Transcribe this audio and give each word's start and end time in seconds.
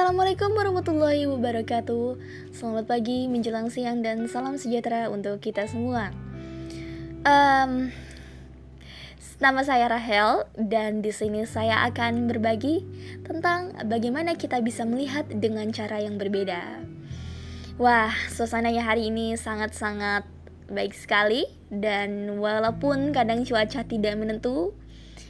Assalamualaikum 0.00 0.56
warahmatullahi 0.56 1.28
wabarakatuh. 1.28 2.16
Selamat 2.56 2.88
pagi, 2.88 3.28
menjelang 3.28 3.68
siang, 3.68 4.00
dan 4.00 4.24
salam 4.32 4.56
sejahtera 4.56 5.12
untuk 5.12 5.44
kita 5.44 5.68
semua. 5.68 6.08
Um, 7.20 7.92
nama 9.44 9.60
saya 9.60 9.92
Rahel 9.92 10.48
dan 10.56 11.04
di 11.04 11.12
sini 11.12 11.44
saya 11.44 11.84
akan 11.84 12.32
berbagi 12.32 12.80
tentang 13.28 13.76
bagaimana 13.92 14.40
kita 14.40 14.64
bisa 14.64 14.88
melihat 14.88 15.28
dengan 15.28 15.68
cara 15.68 16.00
yang 16.00 16.16
berbeda. 16.16 16.80
Wah, 17.76 18.16
suasananya 18.32 18.88
hari 18.88 19.12
ini 19.12 19.36
sangat-sangat 19.36 20.24
baik 20.72 20.96
sekali 20.96 21.44
dan 21.68 22.40
walaupun 22.40 23.12
kadang 23.12 23.44
cuaca 23.44 23.84
tidak 23.84 24.16
menentu, 24.16 24.72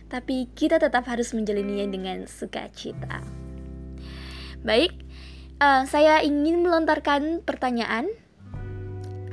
tapi 0.06 0.46
kita 0.54 0.78
tetap 0.78 1.10
harus 1.10 1.34
menjalaninya 1.34 1.90
dengan 1.90 2.30
sukacita. 2.30 3.39
Baik, 4.60 4.92
uh, 5.64 5.88
saya 5.88 6.20
ingin 6.20 6.60
melontarkan 6.60 7.40
pertanyaan. 7.40 8.12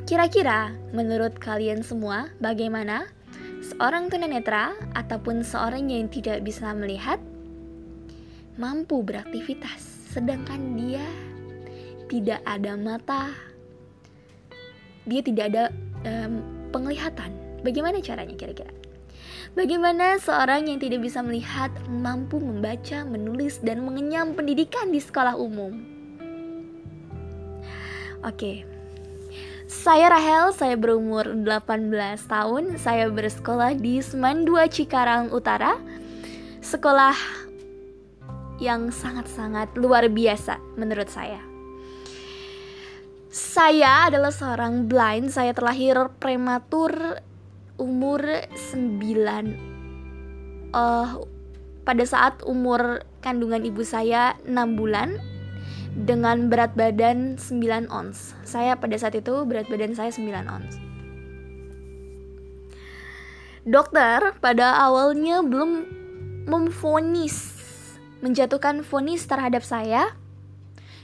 Kira-kira 0.08 0.72
menurut 0.96 1.36
kalian 1.36 1.84
semua 1.84 2.32
bagaimana 2.40 3.12
seorang 3.60 4.08
tunanetra 4.08 4.72
ataupun 4.96 5.44
seorang 5.44 5.92
yang 5.92 6.08
tidak 6.08 6.48
bisa 6.48 6.72
melihat 6.72 7.20
mampu 8.56 9.04
beraktivitas 9.04 9.98
sedangkan 10.16 10.80
dia 10.80 11.04
tidak 12.08 12.40
ada 12.48 12.80
mata, 12.80 13.36
dia 15.04 15.20
tidak 15.20 15.52
ada 15.52 15.64
um, 16.08 16.40
penglihatan. 16.72 17.36
Bagaimana 17.68 18.00
caranya 18.00 18.32
kira-kira? 18.40 18.72
Bagaimana 19.56 20.20
seorang 20.20 20.68
yang 20.68 20.80
tidak 20.82 21.06
bisa 21.06 21.24
melihat 21.24 21.72
mampu 21.88 22.42
membaca, 22.42 23.08
menulis, 23.08 23.64
dan 23.64 23.86
mengenyam 23.88 24.36
pendidikan 24.36 24.92
di 24.92 25.00
sekolah 25.00 25.40
umum? 25.40 25.78
Oke, 28.26 28.66
saya 29.68 30.08
Rahel, 30.12 30.56
saya 30.56 30.80
berumur 30.80 31.28
18 31.28 31.92
tahun, 32.28 32.80
saya 32.80 33.12
bersekolah 33.12 33.76
di 33.76 34.00
Seman 34.00 34.48
2 34.48 34.68
Cikarang 34.72 35.30
Utara, 35.36 35.76
sekolah 36.64 37.16
yang 38.64 38.90
sangat-sangat 38.90 39.76
luar 39.78 40.10
biasa 40.10 40.58
menurut 40.80 41.12
saya. 41.12 41.44
Saya 43.28 44.10
adalah 44.10 44.32
seorang 44.34 44.90
blind, 44.90 45.30
saya 45.30 45.54
terlahir 45.54 46.10
prematur 46.18 47.22
umur 47.78 48.22
9 48.54 48.98
uh, 50.74 51.08
pada 51.88 52.04
saat 52.04 52.44
umur 52.44 53.06
kandungan 53.24 53.64
ibu 53.64 53.86
saya 53.86 54.36
6 54.44 54.54
bulan 54.76 55.18
dengan 55.98 56.52
berat 56.52 56.78
badan 56.78 57.42
9 57.42 57.90
ons. 57.90 58.38
Saya 58.46 58.78
pada 58.78 58.94
saat 59.00 59.18
itu 59.18 59.46
berat 59.50 59.66
badan 59.66 59.98
saya 59.98 60.14
9 60.14 60.30
ons. 60.46 60.74
Dokter 63.68 64.38
pada 64.40 64.80
awalnya 64.84 65.44
belum 65.44 65.86
memfonis 66.48 67.58
menjatuhkan 68.24 68.82
vonis 68.82 69.28
terhadap 69.28 69.62
saya 69.62 70.16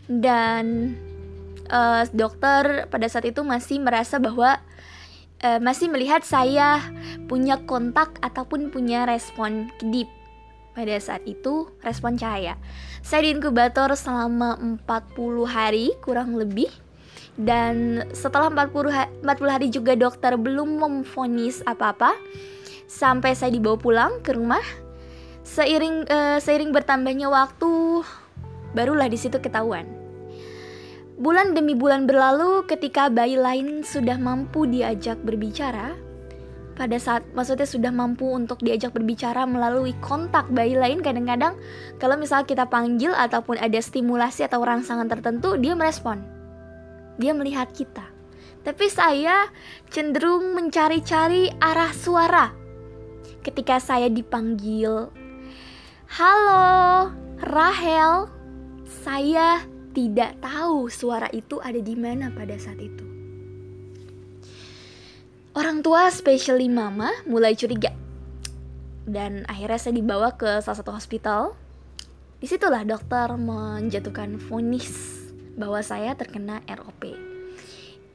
dan 0.07 0.95
uh, 1.69 2.07
dokter 2.11 2.87
pada 2.89 3.07
saat 3.11 3.27
itu 3.27 3.43
masih 3.45 3.83
merasa 3.83 4.17
bahwa 4.17 4.59
uh, 5.43 5.59
masih 5.59 5.91
melihat 5.91 6.23
saya 6.23 6.79
punya 7.27 7.59
kontak 7.67 8.17
ataupun 8.23 8.71
punya 8.71 9.05
respon 9.05 9.69
kedip. 9.77 10.07
Pada 10.73 10.97
saat 10.97 11.21
itu 11.29 11.69
respon 11.85 12.17
cahaya. 12.17 12.57
Saya 13.05 13.29
di 13.29 13.37
inkubator 13.37 13.93
selama 13.93 14.57
40 14.57 15.45
hari 15.45 15.93
kurang 16.01 16.33
lebih 16.33 16.71
dan 17.37 18.01
setelah 18.09 18.49
40 18.49 18.89
ha 18.89 19.05
40 19.21 19.53
hari 19.53 19.67
juga 19.69 19.93
dokter 19.93 20.33
belum 20.33 20.81
memfonis 20.81 21.61
apa-apa 21.69 22.17
sampai 22.89 23.37
saya 23.37 23.53
dibawa 23.53 23.77
pulang 23.77 24.13
ke 24.25 24.33
rumah. 24.33 24.65
Seiring 25.45 26.09
uh, 26.09 26.41
seiring 26.41 26.73
bertambahnya 26.73 27.29
waktu 27.29 28.01
barulah 28.73 29.05
di 29.05 29.19
situ 29.19 29.37
ketahuan 29.37 30.02
Bulan 31.13 31.53
demi 31.53 31.77
bulan 31.77 32.09
berlalu 32.09 32.65
ketika 32.65 33.05
bayi 33.05 33.37
lain 33.37 33.85
sudah 33.85 34.17
mampu 34.17 34.65
diajak 34.65 35.21
berbicara, 35.21 35.93
pada 36.73 36.97
saat 36.97 37.21
maksudnya 37.37 37.69
sudah 37.69 37.93
mampu 37.93 38.25
untuk 38.25 38.57
diajak 38.65 38.97
berbicara 38.97 39.45
melalui 39.45 39.93
kontak 40.01 40.49
bayi 40.49 40.73
lain 40.73 41.05
kadang-kadang 41.05 41.53
kalau 42.01 42.17
misal 42.17 42.41
kita 42.41 42.65
panggil 42.65 43.13
ataupun 43.13 43.61
ada 43.61 43.77
stimulasi 43.77 44.49
atau 44.49 44.65
rangsangan 44.65 45.05
tertentu 45.05 45.53
dia 45.61 45.77
merespon. 45.77 46.25
Dia 47.21 47.37
melihat 47.37 47.69
kita. 47.77 48.09
Tapi 48.65 48.89
saya 48.89 49.53
cenderung 49.93 50.57
mencari-cari 50.57 51.53
arah 51.61 51.93
suara. 51.93 52.49
Ketika 53.45 53.77
saya 53.77 54.09
dipanggil, 54.09 55.13
"Halo, 56.09 57.13
Rahel." 57.43 58.33
Saya 59.03 59.72
tidak 59.93 60.41
tahu 60.41 60.89
suara 60.89 61.29
itu 61.29 61.61
ada 61.61 61.77
di 61.77 61.93
mana 61.93 62.33
pada 62.33 62.57
saat 62.57 62.81
itu. 62.81 63.05
Orang 65.53 65.85
tua, 65.85 66.09
especially 66.09 66.65
mama, 66.65 67.13
mulai 67.29 67.53
curiga. 67.53 67.93
Dan 69.05 69.45
akhirnya 69.45 69.77
saya 69.77 69.93
dibawa 69.93 70.33
ke 70.33 70.59
salah 70.65 70.81
satu 70.81 70.89
hospital. 70.89 71.53
Di 72.41 72.49
situlah 72.49 72.81
dokter 72.83 73.29
menjatuhkan 73.37 74.41
vonis 74.41 75.21
bahwa 75.53 75.79
saya 75.85 76.17
terkena 76.17 76.65
ROP. 76.65 77.13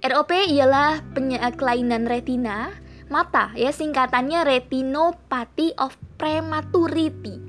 ROP 0.03 0.31
ialah 0.50 1.00
kelainan 1.55 2.11
retina 2.11 2.75
mata 3.09 3.56
ya 3.56 3.72
singkatannya 3.72 4.44
retinopathy 4.44 5.72
of 5.81 5.97
prematurity 6.21 7.41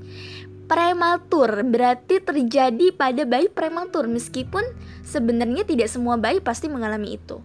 prematur 0.70 1.66
berarti 1.66 2.22
terjadi 2.22 2.94
pada 2.94 3.26
bayi 3.26 3.50
prematur 3.50 4.06
meskipun 4.06 4.62
sebenarnya 5.02 5.66
tidak 5.66 5.90
semua 5.90 6.16
bayi 6.22 6.38
pasti 6.38 6.70
mengalami 6.70 7.18
itu. 7.18 7.42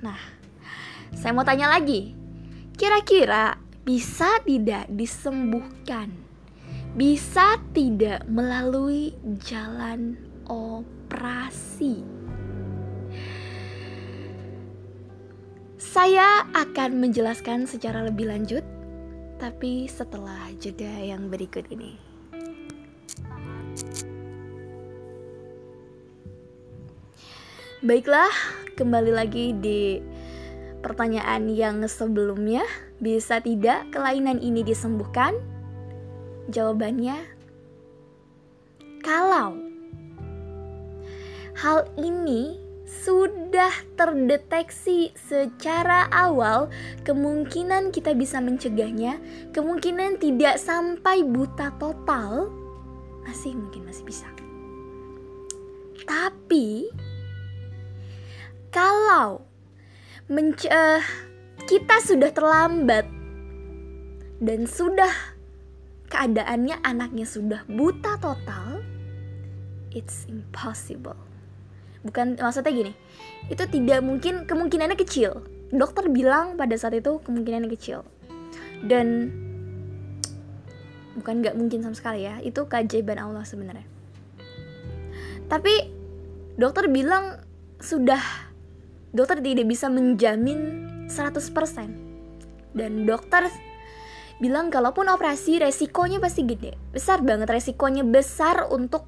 Nah, 0.00 0.16
saya 1.12 1.36
mau 1.36 1.44
tanya 1.44 1.68
lagi. 1.68 2.16
Kira-kira 2.74 3.60
bisa 3.84 4.40
tidak 4.48 4.88
disembuhkan? 4.88 6.08
Bisa 6.96 7.60
tidak 7.76 8.24
melalui 8.32 9.12
jalan 9.44 10.16
operasi? 10.48 12.00
Saya 15.76 16.48
akan 16.56 16.98
menjelaskan 16.98 17.70
secara 17.70 18.02
lebih 18.02 18.26
lanjut 18.26 18.73
tapi 19.38 19.90
setelah 19.90 20.50
jeda 20.58 20.90
yang 21.02 21.28
berikut 21.28 21.66
ini. 21.70 21.98
Baiklah, 27.84 28.32
kembali 28.80 29.12
lagi 29.12 29.52
di 29.60 30.00
pertanyaan 30.80 31.52
yang 31.52 31.84
sebelumnya. 31.84 32.64
Bisa 32.96 33.44
tidak 33.44 33.92
kelainan 33.92 34.40
ini 34.40 34.64
disembuhkan? 34.64 35.36
Jawabannya, 36.48 37.20
kalau 39.04 39.60
hal 41.60 41.84
ini 42.00 42.63
sudah 43.02 43.74
terdeteksi 43.98 45.10
secara 45.18 46.06
awal, 46.14 46.70
kemungkinan 47.02 47.90
kita 47.90 48.14
bisa 48.14 48.38
mencegahnya, 48.38 49.18
kemungkinan 49.50 50.22
tidak 50.22 50.62
sampai 50.62 51.26
buta 51.26 51.74
total, 51.82 52.54
masih 53.26 53.58
mungkin 53.58 53.88
masih 53.88 54.06
bisa. 54.06 54.28
Tapi 56.04 56.92
kalau 58.70 59.42
uh, 60.30 61.02
kita 61.64 61.96
sudah 62.04 62.30
terlambat 62.30 63.08
dan 64.38 64.68
sudah 64.68 65.10
keadaannya 66.12 66.78
anaknya 66.86 67.26
sudah 67.26 67.66
buta 67.66 68.20
total, 68.22 68.84
it's 69.90 70.28
impossible 70.30 71.33
bukan 72.04 72.36
maksudnya 72.38 72.70
gini. 72.70 72.92
Itu 73.48 73.64
tidak 73.66 74.04
mungkin 74.04 74.44
kemungkinannya 74.44 74.96
kecil. 75.00 75.42
Dokter 75.74 76.06
bilang 76.12 76.54
pada 76.54 76.76
saat 76.76 76.94
itu 76.94 77.18
kemungkinannya 77.24 77.72
kecil. 77.72 78.04
Dan 78.84 79.32
bukan 81.16 81.40
nggak 81.40 81.56
mungkin 81.56 81.80
sama 81.82 81.96
sekali 81.96 82.28
ya. 82.28 82.38
Itu 82.44 82.68
keajaiban 82.68 83.18
Allah 83.18 83.42
sebenarnya. 83.42 83.88
Tapi 85.48 85.74
dokter 86.60 86.86
bilang 86.92 87.40
sudah 87.80 88.20
dokter 89.10 89.40
tidak 89.42 89.66
bisa 89.68 89.90
menjamin 89.90 90.88
100% 91.08 91.52
dan 92.74 92.92
dokter 93.06 93.46
bilang 94.42 94.70
kalaupun 94.70 95.06
operasi 95.10 95.62
resikonya 95.62 96.18
pasti 96.18 96.46
gede. 96.46 96.74
Besar 96.90 97.22
banget 97.22 97.50
resikonya 97.50 98.02
besar 98.02 98.70
untuk 98.70 99.06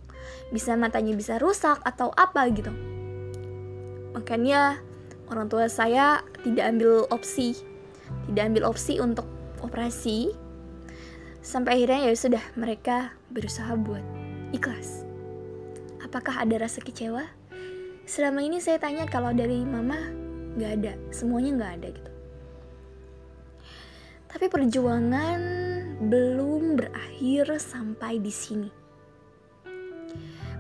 bisa 0.50 0.74
matanya 0.78 1.14
bisa 1.14 1.38
rusak 1.38 1.82
atau 1.82 2.10
apa 2.14 2.46
gitu. 2.50 2.70
Makanya 4.14 4.78
orang 5.30 5.50
tua 5.50 5.66
saya 5.66 6.22
tidak 6.46 6.70
ambil 6.70 7.06
opsi 7.10 7.58
tidak 8.30 8.42
ambil 8.52 8.62
opsi 8.70 8.98
untuk 8.98 9.26
operasi. 9.62 10.34
Sampai 11.42 11.78
akhirnya 11.78 12.10
ya 12.10 12.14
sudah 12.18 12.44
mereka 12.58 13.14
berusaha 13.30 13.70
buat 13.78 14.02
ikhlas. 14.50 15.06
Apakah 16.02 16.42
ada 16.42 16.66
rasa 16.66 16.82
kecewa? 16.82 17.22
Selama 18.06 18.42
ini 18.42 18.58
saya 18.62 18.78
tanya 18.78 19.06
kalau 19.06 19.34
dari 19.34 19.62
mama 19.62 19.98
nggak 20.56 20.72
ada 20.82 20.92
semuanya 21.12 21.50
nggak 21.58 21.72
ada 21.82 21.88
gitu 21.92 22.15
tapi 24.36 24.52
perjuangan 24.52 25.40
belum 26.12 26.76
berakhir 26.76 27.56
sampai 27.56 28.20
di 28.20 28.28
sini. 28.28 28.68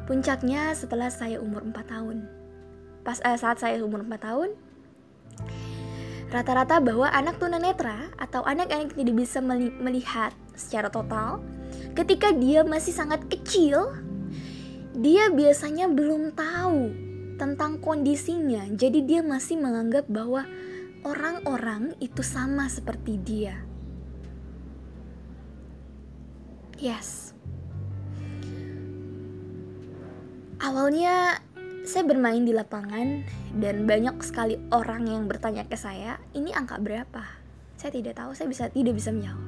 Puncaknya 0.08 0.72
setelah 0.72 1.12
saya 1.12 1.44
umur 1.44 1.60
4 1.60 1.84
tahun. 1.84 2.24
Pas 3.04 3.20
eh, 3.20 3.36
saat 3.36 3.60
saya 3.60 3.76
umur 3.84 4.00
4 4.00 4.16
tahun 4.16 4.56
rata-rata 6.32 6.80
bahwa 6.80 7.06
anak 7.12 7.36
tunanetra 7.36 8.08
atau 8.16 8.40
anak 8.48 8.72
yang 8.72 8.88
tidak 8.88 9.14
bisa 9.14 9.44
melihat 9.44 10.32
secara 10.56 10.88
total 10.88 11.44
ketika 11.92 12.32
dia 12.32 12.64
masih 12.64 12.96
sangat 12.96 13.28
kecil 13.28 13.92
dia 14.96 15.28
biasanya 15.28 15.92
belum 15.92 16.32
tahu 16.32 16.80
tentang 17.36 17.76
kondisinya. 17.84 18.64
Jadi 18.72 19.04
dia 19.04 19.20
masih 19.20 19.60
menganggap 19.60 20.08
bahwa 20.08 20.48
orang-orang 21.06 21.94
itu 22.02 22.26
sama 22.26 22.66
seperti 22.66 23.14
dia 23.22 23.62
yes 26.82 27.30
awalnya 30.58 31.38
saya 31.86 32.02
bermain 32.02 32.42
di 32.42 32.50
lapangan 32.50 33.22
dan 33.54 33.86
banyak 33.86 34.18
sekali 34.18 34.58
orang 34.74 35.06
yang 35.06 35.30
bertanya 35.30 35.62
ke 35.70 35.78
saya, 35.78 36.18
ini 36.34 36.50
angka 36.50 36.82
berapa? 36.82 37.22
Saya 37.78 37.94
tidak 37.94 38.18
tahu, 38.18 38.34
saya 38.34 38.50
bisa 38.50 38.66
tidak 38.74 38.98
bisa 38.98 39.14
menjawab. 39.14 39.46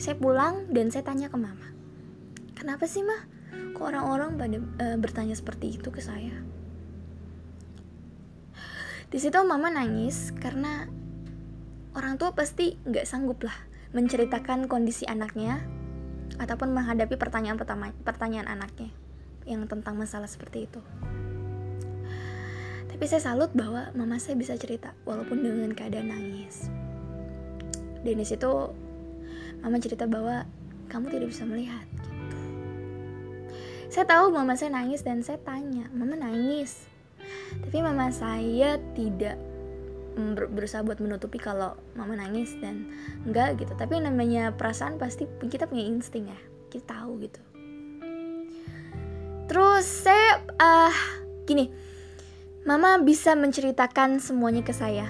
Saya 0.00 0.16
pulang 0.16 0.64
dan 0.72 0.88
saya 0.88 1.04
tanya 1.04 1.28
ke 1.28 1.36
mama. 1.36 1.68
Kenapa 2.56 2.88
sih 2.88 3.04
mah? 3.04 3.28
Kok 3.76 3.84
orang-orang 3.84 4.30
pada 4.40 4.58
e, 4.58 4.86
bertanya 4.96 5.36
seperti 5.36 5.76
itu 5.76 5.92
ke 5.92 6.00
saya? 6.00 6.34
Di 9.08 9.16
situ 9.16 9.40
mama 9.40 9.72
nangis 9.72 10.36
karena 10.36 10.84
orang 11.96 12.20
tua 12.20 12.36
pasti 12.36 12.76
nggak 12.84 13.08
sanggup 13.08 13.40
lah 13.40 13.56
menceritakan 13.96 14.68
kondisi 14.68 15.08
anaknya 15.08 15.64
ataupun 16.36 16.76
menghadapi 16.76 17.16
pertanyaan 17.16 17.56
pertama 17.56 17.88
pertanyaan 18.04 18.52
anaknya 18.52 18.92
yang 19.48 19.64
tentang 19.64 19.96
masalah 19.96 20.28
seperti 20.28 20.68
itu. 20.68 20.84
Tapi 22.92 23.04
saya 23.08 23.32
salut 23.32 23.48
bahwa 23.56 23.88
mama 23.96 24.20
saya 24.20 24.36
bisa 24.36 24.52
cerita 24.60 24.92
walaupun 25.08 25.40
dengan 25.40 25.72
keadaan 25.72 26.12
nangis. 26.12 26.68
Dan 28.04 28.20
di 28.20 28.26
situ 28.28 28.52
mama 29.64 29.80
cerita 29.80 30.04
bahwa 30.04 30.44
kamu 30.92 31.16
tidak 31.16 31.32
bisa 31.32 31.48
melihat 31.48 31.84
gitu. 31.96 32.38
Saya 33.88 34.04
tahu 34.04 34.36
mama 34.36 34.52
saya 34.52 34.76
nangis 34.76 35.00
dan 35.00 35.24
saya 35.24 35.40
tanya, 35.40 35.88
"Mama 35.96 36.12
nangis?" 36.12 36.97
Tapi 37.68 37.84
mama 37.84 38.08
saya 38.08 38.80
tidak 38.96 39.36
berusaha 40.50 40.82
buat 40.82 40.98
menutupi 40.98 41.38
kalau 41.38 41.76
mama 41.94 42.16
nangis 42.16 42.56
dan 42.64 42.88
enggak 43.28 43.60
gitu. 43.60 43.76
Tapi 43.76 44.00
namanya 44.00 44.56
perasaan 44.56 44.96
pasti 44.96 45.28
kita 45.46 45.68
punya 45.68 45.84
insting 45.84 46.32
ya. 46.32 46.40
Kita 46.72 46.96
tahu 46.96 47.20
gitu. 47.22 47.40
Terus 49.48 49.84
saya 49.84 50.44
uh, 50.60 50.92
gini, 51.48 51.72
Mama 52.68 53.00
bisa 53.00 53.32
menceritakan 53.32 54.20
semuanya 54.20 54.60
ke 54.60 54.76
saya. 54.76 55.08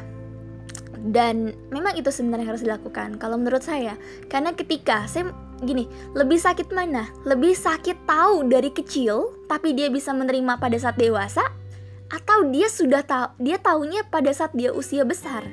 Dan 0.99 1.51
memang 1.75 1.99
itu 1.99 2.07
sebenarnya 2.07 2.55
harus 2.55 2.63
dilakukan 2.63 3.19
kalau 3.19 3.35
menurut 3.35 3.67
saya. 3.67 3.99
Karena 4.31 4.55
ketika 4.55 5.11
saya 5.11 5.35
gini, 5.67 5.91
lebih 6.15 6.39
sakit 6.39 6.71
mana? 6.71 7.11
Lebih 7.27 7.59
sakit 7.59 8.07
tahu 8.07 8.47
dari 8.47 8.71
kecil 8.71 9.43
tapi 9.51 9.75
dia 9.75 9.91
bisa 9.91 10.15
menerima 10.15 10.55
pada 10.63 10.79
saat 10.79 10.95
dewasa 11.03 11.43
atau 12.09 12.49
dia 12.49 12.73
sudah 12.73 13.05
tahu 13.05 13.37
dia 13.41 13.61
tahunya 13.61 14.09
pada 14.09 14.33
saat 14.33 14.57
dia 14.57 14.73
usia 14.73 15.05
besar. 15.05 15.45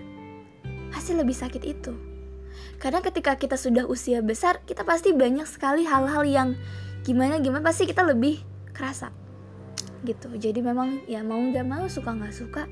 Pasti 0.92 1.12
lebih 1.12 1.36
sakit 1.36 1.64
itu. 1.68 1.94
Karena 2.80 3.04
ketika 3.04 3.36
kita 3.36 3.60
sudah 3.60 3.88
usia 3.88 4.20
besar, 4.24 4.64
kita 4.64 4.84
pasti 4.84 5.12
banyak 5.12 5.48
sekali 5.48 5.88
hal-hal 5.88 6.24
yang 6.28 6.50
gimana 7.06 7.38
gimana 7.38 7.62
pasti 7.62 7.86
kita 7.86 8.02
lebih 8.02 8.42
kerasa 8.74 9.14
gitu 10.02 10.34
jadi 10.34 10.58
memang 10.62 11.06
ya 11.06 11.22
mau 11.22 11.38
nggak 11.38 11.66
mau 11.66 11.86
suka 11.86 12.18
nggak 12.18 12.34
suka 12.34 12.66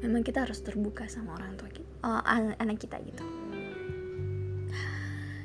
memang 0.00 0.24
kita 0.24 0.48
harus 0.48 0.64
terbuka 0.64 1.04
sama 1.04 1.36
orang 1.36 1.52
tua 1.60 1.68
kita 1.68 1.84
oh, 2.00 2.20
anak 2.56 2.80
kita 2.80 2.96
gitu 3.04 3.20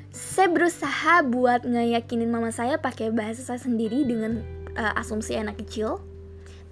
saya 0.08 0.48
berusaha 0.48 1.20
buat 1.28 1.68
ngeyakinin 1.68 2.32
mama 2.32 2.48
saya 2.48 2.80
pakai 2.80 3.12
bahasa 3.12 3.44
saya 3.44 3.60
sendiri 3.60 4.08
dengan 4.08 4.40
uh, 4.72 4.96
asumsi 4.96 5.36
anak 5.36 5.60
kecil 5.60 6.00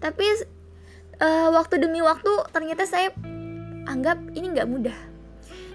tapi 0.01 0.25
uh, 1.23 1.49
waktu 1.55 1.83
demi 1.83 2.03
waktu 2.03 2.31
ternyata 2.55 2.87
saya 2.87 3.13
anggap 3.87 4.19
ini 4.35 4.55
nggak 4.55 4.69
mudah. 4.71 4.99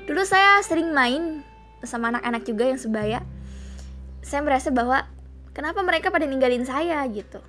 Dulu 0.04 0.22
saya 0.28 0.60
sering 0.64 0.92
main 0.92 1.44
sama 1.84 2.12
anak-anak 2.12 2.44
juga 2.44 2.64
yang 2.68 2.80
sebaya. 2.80 3.20
Saya 4.24 4.44
merasa 4.44 4.72
bahwa 4.72 5.08
kenapa 5.52 5.84
mereka 5.84 6.12
pada 6.12 6.28
ninggalin 6.28 6.68
saya 6.68 7.04
gitu. 7.12 7.40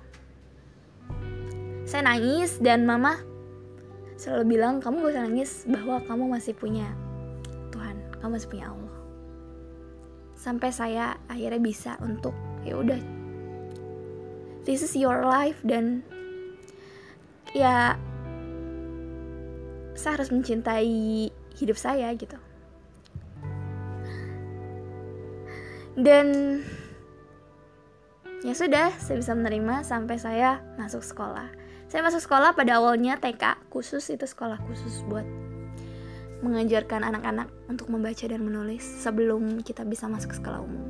Saya 1.85 2.01
nangis 2.07 2.57
dan 2.59 2.87
mama 2.87 3.19
selalu 4.15 4.55
bilang 4.55 4.79
kamu 4.79 5.03
gak 5.03 5.11
usah 5.11 5.23
nangis 5.27 5.51
bahwa 5.67 5.99
kamu 6.07 6.23
masih 6.39 6.55
punya 6.55 6.87
Tuhan 7.75 7.99
kamu 8.23 8.39
masih 8.39 8.49
punya 8.49 8.65
Allah. 8.71 8.97
Sampai 10.35 10.71
saya 10.71 11.19
akhirnya 11.27 11.61
bisa 11.61 11.99
untuk 11.99 12.33
ya 12.63 12.79
udah 12.79 12.99
this 14.65 14.81
is 14.81 14.97
your 14.97 15.21
life 15.21 15.61
dan 15.61 16.01
ya 17.55 17.95
saya 19.95 20.19
harus 20.19 20.29
mencintai 20.35 21.31
hidup 21.55 21.79
saya 21.79 22.11
gitu 22.19 22.35
dan 25.95 26.59
ya 28.43 28.51
sudah 28.51 28.91
saya 28.99 29.23
bisa 29.23 29.31
menerima 29.31 29.87
sampai 29.87 30.19
saya 30.19 30.59
masuk 30.75 30.99
sekolah 30.99 31.47
saya 31.87 32.03
masuk 32.03 32.19
sekolah 32.27 32.51
pada 32.51 32.83
awalnya 32.83 33.15
TK 33.15 33.71
khusus 33.71 34.03
itu 34.11 34.27
sekolah 34.27 34.59
khusus 34.67 34.99
buat 35.07 35.23
mengajarkan 36.43 37.07
anak-anak 37.07 37.47
untuk 37.71 37.87
membaca 37.87 38.27
dan 38.27 38.43
menulis 38.43 38.83
sebelum 38.83 39.63
kita 39.63 39.87
bisa 39.87 40.05
masuk 40.05 40.35
ke 40.35 40.37
sekolah 40.43 40.61
umum. 40.61 40.85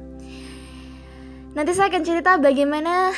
Nanti 1.56 1.72
saya 1.72 1.88
akan 1.88 2.04
cerita 2.04 2.36
bagaimana 2.36 3.16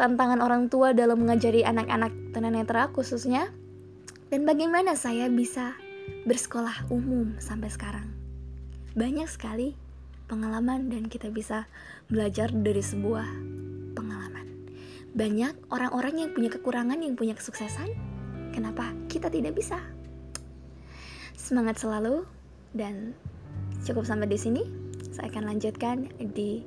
tantangan 0.00 0.40
orang 0.40 0.72
tua 0.72 0.96
dalam 0.96 1.20
mengajari 1.20 1.60
anak-anak 1.60 2.32
tunanetra 2.32 2.88
khususnya 2.96 3.52
dan 4.32 4.48
bagaimana 4.48 4.96
saya 4.96 5.28
bisa 5.28 5.76
bersekolah 6.24 6.88
umum 6.88 7.36
sampai 7.36 7.68
sekarang. 7.68 8.08
Banyak 8.96 9.28
sekali 9.28 9.76
pengalaman 10.24 10.88
dan 10.88 11.12
kita 11.12 11.28
bisa 11.28 11.68
belajar 12.08 12.48
dari 12.48 12.80
sebuah 12.80 13.28
banyak 15.10 15.54
orang-orang 15.74 16.14
yang 16.22 16.30
punya 16.30 16.50
kekurangan 16.54 16.98
yang 17.02 17.18
punya 17.18 17.34
kesuksesan. 17.34 17.90
Kenapa 18.54 18.94
kita 19.10 19.26
tidak 19.30 19.58
bisa? 19.58 19.78
Semangat 21.34 21.82
selalu 21.82 22.26
dan 22.74 23.14
cukup 23.82 24.06
sampai 24.06 24.30
di 24.30 24.38
sini. 24.38 24.62
Saya 25.10 25.26
akan 25.34 25.50
lanjutkan 25.50 26.06
di 26.30 26.62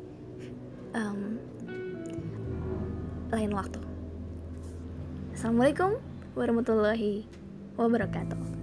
um, 0.92 1.40
lain 3.34 3.50
waktu. 3.58 3.82
Assalamualaikum 5.34 5.98
warahmatullahi 6.38 7.26
wabarakatuh. 7.74 8.63